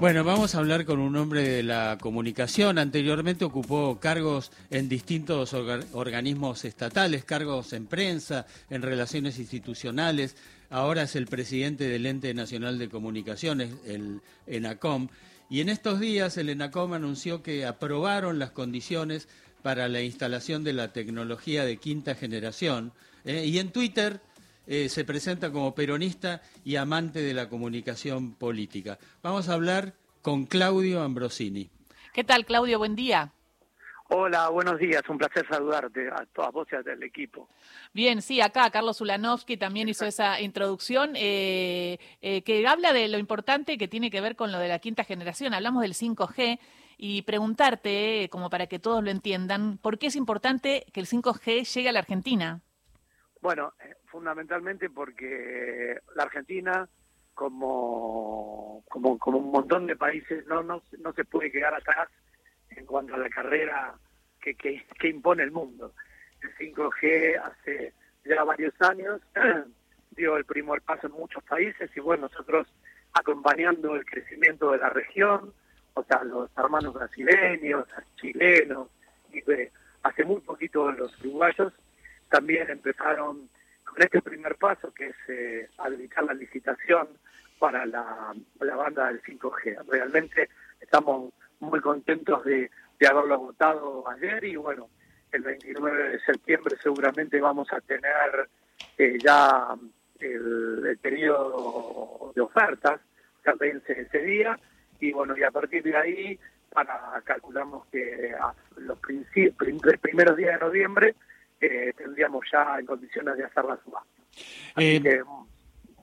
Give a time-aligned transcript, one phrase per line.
[0.00, 2.78] Bueno, vamos a hablar con un hombre de la comunicación.
[2.78, 10.36] Anteriormente ocupó cargos en distintos organismos estatales, cargos en prensa, en relaciones institucionales.
[10.70, 15.08] Ahora es el presidente del Ente Nacional de Comunicaciones, el ENACOM.
[15.50, 19.26] Y en estos días el ENACOM anunció que aprobaron las condiciones
[19.62, 22.92] para la instalación de la tecnología de quinta generación.
[23.24, 23.46] ¿eh?
[23.46, 24.20] y en Twitter
[24.68, 28.98] eh, se presenta como peronista y amante de la comunicación política.
[29.22, 31.70] Vamos a hablar con Claudio Ambrosini.
[32.12, 32.78] ¿Qué tal, Claudio?
[32.78, 33.32] Buen día.
[34.10, 35.02] Hola, buenos días.
[35.08, 37.48] Un placer saludarte a todas vos y del equipo.
[37.94, 43.18] Bien, sí, acá Carlos Ulanovsky también hizo esa introducción eh, eh, que habla de lo
[43.18, 45.54] importante que tiene que ver con lo de la quinta generación.
[45.54, 46.58] Hablamos del 5G
[46.98, 51.64] y preguntarte, como para que todos lo entiendan, ¿por qué es importante que el 5G
[51.64, 52.60] llegue a la Argentina?
[53.40, 53.72] Bueno,
[54.06, 56.88] fundamentalmente porque la Argentina,
[57.34, 62.08] como, como, como un montón de países, no, no, no se puede quedar atrás
[62.70, 63.94] en cuanto a la carrera
[64.40, 65.94] que, que, que impone el mundo.
[66.42, 69.20] El 5G hace ya varios años
[70.16, 72.66] dio el primer paso en muchos países y bueno, nosotros
[73.12, 75.52] acompañando el crecimiento de la región,
[75.94, 78.88] o sea, los hermanos brasileños, chilenos,
[79.32, 79.42] y
[80.02, 81.72] hace muy poquito los uruguayos
[82.28, 83.48] también empezaron
[83.84, 87.08] con este primer paso, que es eh, habilitar la licitación
[87.58, 89.84] para la, banda del 5G.
[89.88, 90.48] Realmente
[90.80, 92.70] estamos muy contentos de,
[93.08, 94.88] haberlo votado ayer y bueno,
[95.30, 98.48] el 29 de septiembre seguramente vamos a tener
[98.96, 99.68] eh, ya
[100.18, 103.00] el, periodo de ofertas,
[103.44, 104.58] que vence ese día
[105.00, 106.38] y bueno, y a partir de ahí
[106.70, 111.14] para calculamos que a los primeros días de noviembre
[111.60, 114.08] eh, tendríamos ya en condiciones de hacer la subasta.
[114.74, 115.22] Así eh, que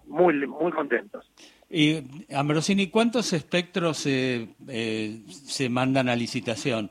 [0.05, 1.31] muy, muy contentos.
[1.69, 2.03] Y
[2.33, 4.47] Ambrosini, ¿cuántos espectros eh,
[5.27, 6.89] se mandan a licitación?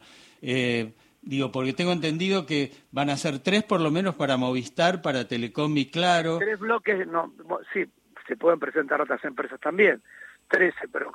[1.22, 5.26] digo, porque tengo entendido que van a ser tres por lo menos para Movistar, para
[5.26, 6.36] Telecom y Claro.
[6.38, 7.32] Tres bloques, no,
[7.72, 7.86] sí,
[8.26, 10.02] se pueden presentar otras empresas también,
[10.48, 11.12] trece, pero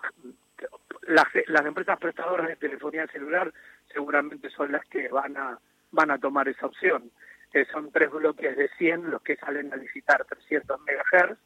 [1.08, 3.54] las, las empresas prestadoras de telefonía celular
[3.94, 5.60] seguramente son las que van a
[5.92, 7.12] van a tomar esa opción
[7.52, 11.38] que son tres bloques de 100 los que salen a licitar 300 MHz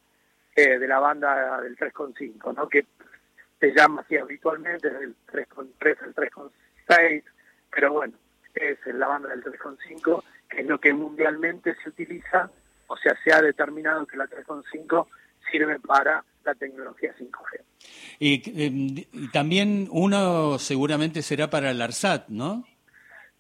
[0.56, 2.68] eh, de la banda del 3.5, ¿no?
[2.68, 2.86] que
[3.60, 7.24] se llama así habitualmente, el 3.3, el 3.6,
[7.72, 8.14] pero bueno,
[8.54, 12.50] es la banda del 3.5, que es lo que mundialmente se utiliza,
[12.88, 15.08] o sea, se ha determinado que la 3.5
[15.50, 17.62] sirve para la tecnología 5G.
[18.20, 22.66] Y, y, también uno seguramente será para el ARSAT, ¿no?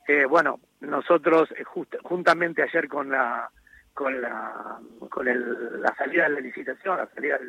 [0.08, 3.50] Eh, bueno, nosotros eh, juntamente ayer con la
[3.94, 7.40] con la con el, la salida de la licitación, la salida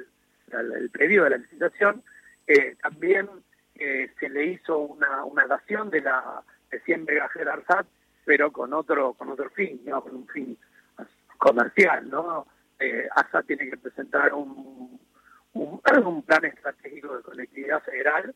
[0.46, 2.02] del pedido de la licitación,
[2.46, 3.28] eh, también
[3.74, 7.86] eh, se le hizo una, una dación de la de 100 MHz ARSAT,
[8.24, 10.56] pero con otro con otro fin, no con un fin
[11.38, 12.46] comercial, ¿no?
[12.78, 15.00] Eh, ARSAT tiene que presentar un,
[15.54, 18.34] un, un plan estratégico de conectividad federal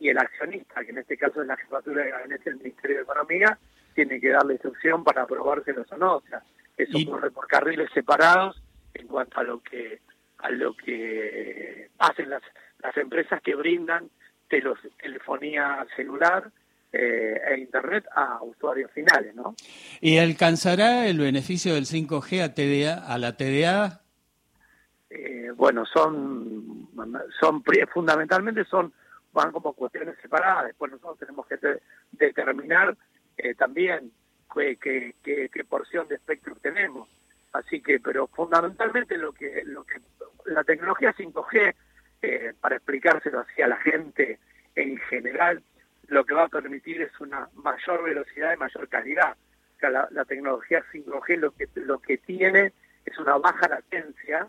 [0.00, 3.02] y el accionista, que en este caso es la jefatura de gabinete del Ministerio de
[3.02, 3.58] Economía,
[3.94, 6.16] tiene que darle instrucción para aprobárselos o no.
[6.16, 6.42] O sea,
[6.76, 8.60] eso ocurre por carriles separados
[8.94, 10.00] en cuanto a lo que
[10.38, 12.42] a lo que hacen las,
[12.82, 14.08] las empresas que brindan
[14.48, 16.50] telos, telefonía celular
[16.92, 19.54] eh, e internet a usuarios finales, ¿no?
[20.00, 24.00] ¿Y alcanzará el beneficio del 5G a TDA a la TDA?
[25.10, 26.88] Eh, bueno, son
[27.38, 27.62] son
[27.92, 28.92] fundamentalmente son
[29.32, 30.66] van como cuestiones separadas.
[30.66, 31.58] Después nosotros tenemos que
[32.12, 32.96] determinar
[33.36, 34.12] eh, también
[34.54, 37.08] qué, qué, porción de espectro tenemos.
[37.52, 40.00] Así que, pero fundamentalmente lo que, lo que
[40.46, 41.74] la tecnología 5G,
[42.22, 44.38] eh, para explicárselo así a la gente
[44.74, 45.62] en general,
[46.08, 49.36] lo que va a permitir es una mayor velocidad y mayor calidad.
[49.76, 52.72] O sea, la, tecnología 5G lo que, lo que tiene
[53.04, 54.46] es una baja latencia,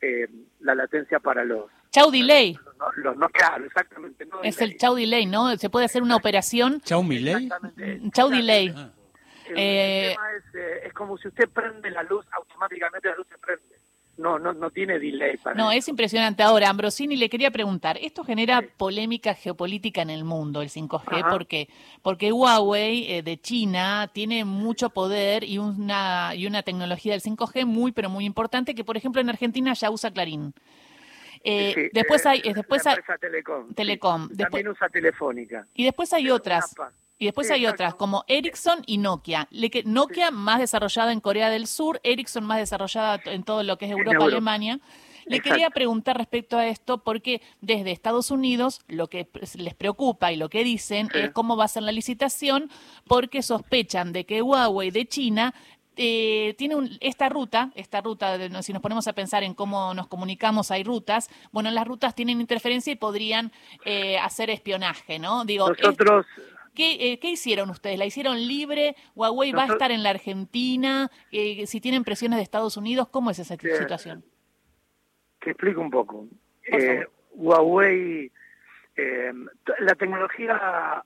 [0.00, 0.28] eh,
[0.60, 2.56] la latencia para los Chau delay.
[2.96, 4.26] Los, no, claro, exactamente.
[4.42, 5.54] es el chau delay, ¿no?
[5.56, 6.80] Se puede hacer una operación.
[6.80, 7.48] Chau delay.
[8.12, 8.74] Chau delay.
[9.56, 13.80] Eh, eh, es, como si usted prende la luz, automáticamente la luz se prende.
[14.16, 16.42] No, no, no tiene delay para No, es impresionante.
[16.42, 21.30] Ahora, Ambrosini, le quería preguntar, ¿esto genera polémica geopolítica en el mundo, el 5G?
[21.30, 21.68] ¿Por qué?
[22.02, 27.64] Porque Huawei eh, de China tiene mucho poder y una, y una tecnología del 5G
[27.64, 30.54] muy, pero muy importante que, por ejemplo, en Argentina ya usa Clarín.
[31.42, 33.72] Eh, después hay, después hay Telecom.
[33.74, 34.28] Telecom.
[34.36, 35.66] También usa Telefónica.
[35.74, 36.74] Y después hay otras.
[37.18, 39.46] Y después hay otras, como Ericsson y Nokia.
[39.84, 43.90] Nokia más desarrollada en Corea del Sur, Ericsson más desarrollada en todo lo que es
[43.90, 44.80] Europa, Alemania.
[45.26, 50.36] Le quería preguntar respecto a esto, porque desde Estados Unidos lo que les preocupa y
[50.36, 52.70] lo que dicen es cómo va a ser la licitación,
[53.06, 55.54] porque sospechan de que Huawei de China
[55.96, 60.70] eh, tiene esta ruta, esta ruta, si nos ponemos a pensar en cómo nos comunicamos,
[60.70, 63.52] hay rutas, bueno, las rutas tienen interferencia y podrían
[63.84, 65.44] eh, hacer espionaje, ¿no?
[65.44, 66.26] Digo, nosotros...
[66.72, 67.98] ¿Qué, eh, ¿Qué, hicieron ustedes?
[67.98, 68.94] ¿La hicieron libre?
[69.16, 71.10] ¿Huawei va a estar en la Argentina?
[71.30, 74.24] si tienen presiones de Estados Unidos, ¿cómo es esa situación?
[75.40, 76.28] Te explico un poco.
[77.32, 78.30] Huawei,
[79.80, 81.04] la tecnología,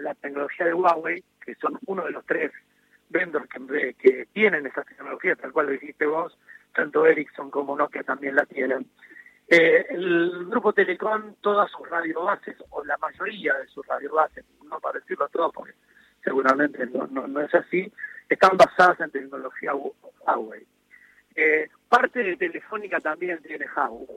[0.00, 2.50] la tecnología de Huawei, que son uno de los tres
[3.08, 6.36] vendors que, que tienen esas tecnologías, tal cual lo dijiste vos,
[6.74, 8.86] tanto Ericsson como Nokia también la tienen.
[9.48, 14.98] Eh, el grupo Telecom, todas sus radiobases, o la mayoría de sus radiobases, no para
[14.98, 15.74] decirlo todo porque
[16.24, 17.90] seguramente no, no, es así,
[18.28, 20.66] están basadas en tecnología Huawei.
[21.36, 23.66] Eh, parte de Telefónica también tiene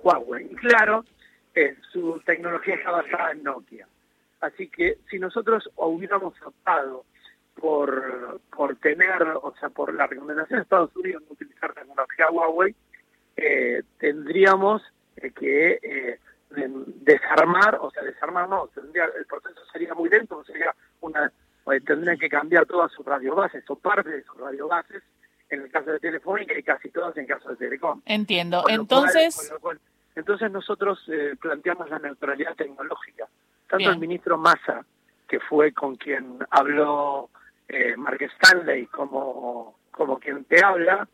[0.03, 0.47] Huawei.
[0.51, 1.06] Y claro,
[1.53, 3.88] eh, su tecnología está basada en Nokia.
[4.41, 7.06] Así que si nosotros hubiéramos optado
[7.60, 12.76] por, por tener, o sea, por la recomendación de Estados Unidos de utilizar tecnología Huawei,
[13.36, 14.82] eh, tendríamos
[15.16, 16.20] eh, que eh,
[17.02, 21.32] desarmar, o sea, desarmar no, tendría, el proceso sería muy lento, sería una,
[21.86, 25.04] tendrían que cambiar todas sus radiobases o parte de sus radiobases,
[25.50, 28.02] en el caso de Telefónica y casi todas en el caso de Telecom.
[28.06, 28.64] Entiendo.
[28.68, 29.52] Entonces...
[30.16, 31.00] entonces nosotros
[31.42, 33.28] planteamos la neutralidad tecnológica.
[33.68, 34.86] Tanto el ministro Massa,
[35.28, 37.30] que fue con quien habló
[37.69, 41.07] eh, Mark Stanley como, como quien te habla,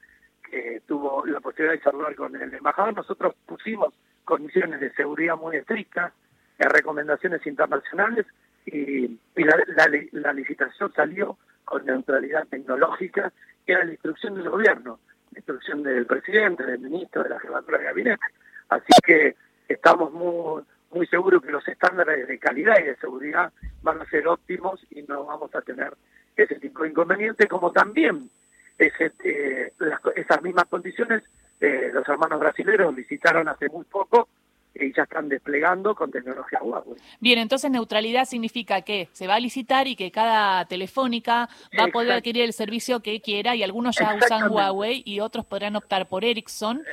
[0.49, 3.93] que tuvo la posibilidad de hablar con el embajador, nosotros pusimos
[4.23, 6.13] condiciones de seguridad muy estrictas,
[6.57, 8.25] eh, recomendaciones internacionales
[8.65, 13.31] y, la, licitación salió con neutralidad tecnológica,
[13.65, 14.99] que era la instrucción del gobierno,
[15.31, 18.25] la instrucción del presidente, del ministro, de la jefatura de gabinete.
[18.69, 19.35] Así que
[19.67, 23.51] estamos muy, muy seguros que los estándares de calidad y de seguridad
[23.81, 25.93] van a ser óptimos y no vamos a tener
[26.35, 28.29] ese tipo de inconveniente, como también
[28.77, 29.71] ese, eh,
[30.15, 31.23] esas mismas condiciones
[31.61, 34.27] eh, los hermanos brasileños visitaron hace muy poco
[34.73, 36.97] y ya están desplegando con tecnología Huawei.
[37.21, 41.47] Bien, entonces neutralidad significa que se va a licitar y que cada telefónica
[41.79, 45.45] va a poder adquirir el servicio que quiera y algunos ya usan Huawei y otros
[45.45, 46.83] podrán optar por Ericsson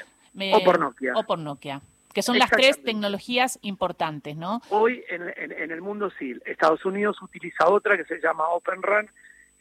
[0.53, 1.13] o por Nokia.
[1.17, 1.81] O por Nokia
[2.13, 4.61] que son las tres tecnologías importantes, ¿no?
[4.69, 9.09] Hoy en, en, el mundo sí, Estados Unidos utiliza otra que se llama Open RAN,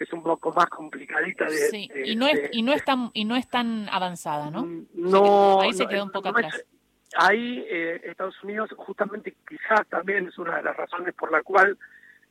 [0.03, 1.89] es un poco más complicadita de, sí.
[2.05, 5.61] y no es y no es tan y no es tan avanzada no mm, no
[5.61, 6.63] ahí se quedó un poco atrás.
[7.17, 11.77] Ahí eh, Estados Unidos justamente quizás también es una de las razones por la cual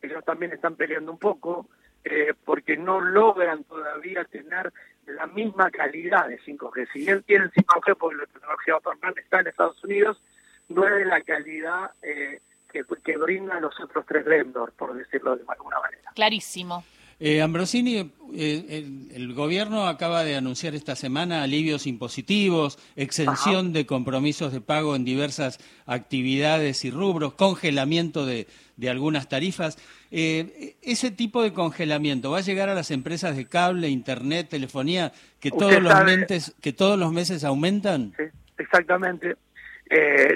[0.00, 1.68] ellos también están peleando un poco
[2.02, 4.72] eh, porque no logran todavía tener
[5.06, 9.46] la misma calidad de 5G si bien tienen 5G porque la tecnología Open está en
[9.48, 10.20] Estados Unidos
[10.68, 12.40] no es de la calidad eh,
[12.72, 16.10] que, que brindan los otros tres vendors por decirlo de alguna manera.
[16.14, 16.84] Clarísimo
[17.22, 24.54] eh, Ambrosini, eh, el, gobierno acaba de anunciar esta semana alivios impositivos, exención de compromisos
[24.54, 28.46] de pago en diversas actividades y rubros, congelamiento de,
[28.88, 29.76] algunas tarifas.
[30.10, 35.12] Eh, ¿Ese tipo de congelamiento va a llegar a las empresas de cable, internet, telefonía,
[35.40, 38.14] que todos, los meses, que todos los meses aumentan?
[38.16, 38.24] Sí,
[38.56, 39.36] exactamente.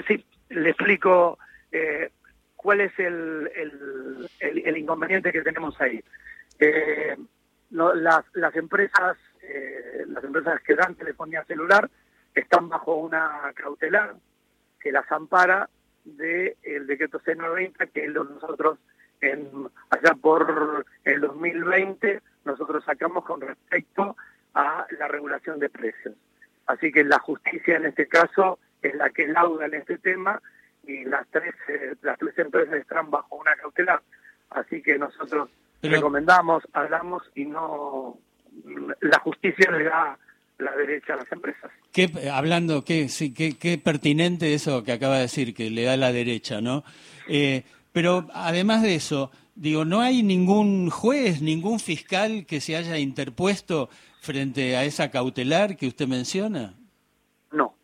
[0.07, 1.39] sí, le explico
[2.55, 3.49] cuál es el,
[4.39, 6.03] el inconveniente que tenemos ahí.
[6.59, 7.17] Eh,
[7.71, 11.89] las, las empresas eh, las empresas que dan telefonía celular
[12.33, 14.15] están bajo una cautelar
[14.79, 15.69] que las ampara
[16.03, 18.79] del el decreto C90 que nosotros
[19.21, 24.15] en, allá por el 2020 nosotros sacamos con respecto
[24.53, 26.15] a la regulación de precios.
[26.67, 30.41] Así que la justicia en este caso es la que lauda en este tema
[30.83, 34.01] y las tres, eh, las tres empresas están bajo una cautelar.
[34.51, 35.49] Así que nosotros
[35.81, 38.17] recomendamos, hablamos y no
[39.01, 40.17] la justicia le da
[40.57, 41.71] la derecha a las empresas.
[41.91, 45.97] Qué, hablando, qué, sí, qué, qué pertinente eso que acaba de decir, que le da
[45.97, 46.83] la derecha, ¿no?
[47.27, 52.97] Eh, pero además de eso, digo, ¿no hay ningún juez, ningún fiscal que se haya
[52.97, 53.89] interpuesto
[54.21, 56.73] frente a esa cautelar que usted menciona?
[57.51, 57.75] No,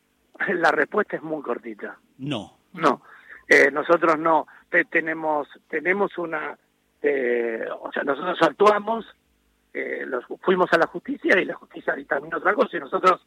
[0.48, 1.98] la respuesta es muy cortita.
[2.18, 2.58] No.
[2.74, 3.02] No,
[3.48, 4.48] eh, nosotros no
[4.90, 6.58] tenemos tenemos una
[7.02, 9.06] eh, o sea, nosotros actuamos,
[9.74, 13.22] eh, los, fuimos a la justicia y la justicia dictaminó otra cosa y nosotros,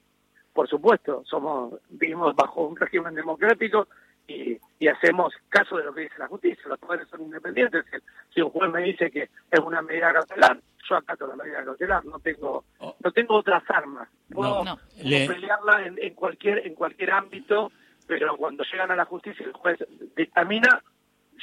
[0.52, 3.88] por supuesto, somos vivimos bajo un régimen democrático
[4.26, 7.87] y, hacemos caso de lo que dice la justicia, los poderes son independientes.
[8.35, 12.04] Si un juez me dice que es una medida cautelar, yo acato la medida cautelar,
[12.04, 12.95] no tengo oh.
[13.02, 14.09] no tengo otras armas.
[14.31, 14.62] Puedo,
[14.99, 17.73] pelearla en, cualquier en cualquier ámbito
[18.07, 19.78] pero cuando llegan a la justicia y el juez
[20.16, 20.83] dictamina,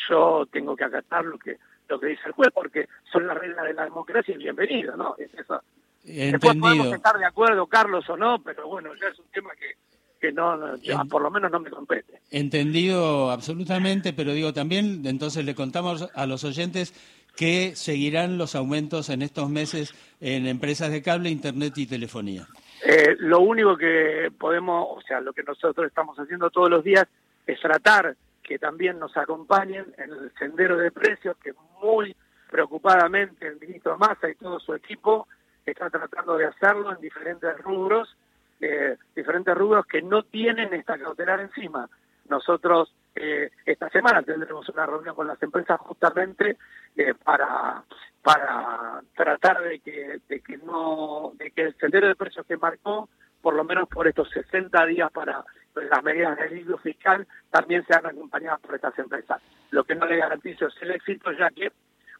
[0.09, 1.57] yo tengo que acatar lo que
[1.91, 5.15] lo que dice el juez porque son las reglas de la democracia y bienvenido, ¿no?
[5.17, 5.61] Es eso.
[6.05, 6.31] Entendido.
[6.31, 9.73] Después podemos estar de acuerdo, Carlos, o no, pero bueno, ya es un tema que,
[10.19, 12.21] que no, no ya por lo menos no me compete.
[12.31, 16.93] Entendido absolutamente, pero digo también, entonces le contamos a los oyentes
[17.35, 22.47] que seguirán los aumentos en estos meses en empresas de cable, internet y telefonía.
[22.83, 27.05] Eh, lo único que podemos, o sea, lo que nosotros estamos haciendo todos los días
[27.45, 32.15] es tratar que también nos acompañen en el sendero de precios, que muy
[32.49, 35.27] preocupadamente el ministro Massa y todo su equipo
[35.65, 38.15] está tratando de hacerlo en diferentes rubros,
[38.59, 41.89] eh, diferentes rubros que no tienen esta cautelar encima.
[42.29, 46.57] Nosotros eh, esta semana tendremos una reunión con las empresas justamente
[46.95, 47.83] eh, para
[48.21, 53.09] para tratar de que de que no de que el sendero de precios que marcó
[53.41, 55.43] por lo menos por estos 60 días para
[55.75, 59.41] las medidas de alivio fiscal también sean acompañadas por estas empresas.
[59.71, 61.71] Lo que no le garantizo es el éxito, ya que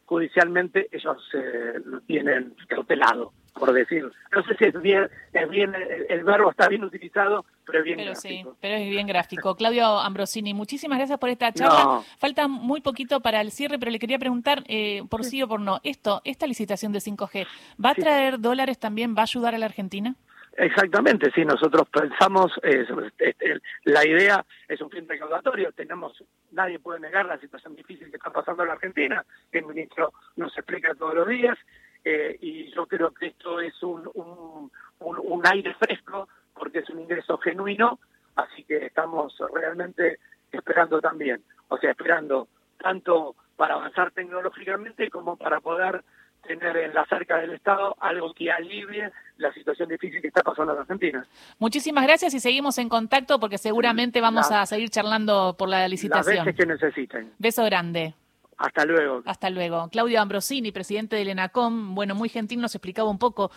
[0.05, 4.11] judicialmente ellos eh, lo tienen cautelado, por decir.
[4.35, 5.73] No sé si es bien, es bien
[6.09, 8.51] el, verbo está bien utilizado, pero es bien pero gráfico.
[8.51, 9.55] Sí, pero es bien gráfico.
[9.55, 11.83] Claudio Ambrosini, muchísimas gracias por esta charla.
[11.83, 12.05] No.
[12.19, 15.61] Falta muy poquito para el cierre, pero le quería preguntar, eh, por sí o por
[15.61, 17.47] no, esto, esta licitación de 5G,
[17.83, 18.01] ¿va a Sí.
[18.01, 19.15] traer dólares también?
[19.15, 20.15] ¿Va a ayudar a la Argentina?
[20.57, 22.85] Exactamente, sí, nosotros pensamos, eh,
[23.17, 28.17] este, la idea es un fin recaudatorio, tenemos, nadie puede negar la situación difícil que
[28.17, 31.57] está pasando en la Argentina, el ministro nos explica todos los días,
[32.03, 36.89] eh, y yo creo que esto es un, un, un, un aire fresco, porque es
[36.89, 37.99] un ingreso genuino,
[38.35, 40.19] así que estamos realmente
[40.51, 46.03] esperando también, o sea, esperando tanto para avanzar tecnológicamente como para poder
[46.47, 50.73] tener en la cerca del Estado algo que alivie la situación difícil que está pasando
[50.73, 51.25] en Argentina.
[51.59, 55.79] Muchísimas gracias y seguimos en contacto porque seguramente vamos La- a seguir charlando por la
[55.81, 56.45] Las licitación.
[56.45, 57.31] veces que necesiten.
[57.39, 58.13] Beso grande.
[58.57, 59.23] Hasta luego.
[59.25, 59.89] Hasta luego.
[59.89, 63.49] Claudio Ambrosini, presidente del ENACOM, bueno, muy gentil, nos explicaba un poco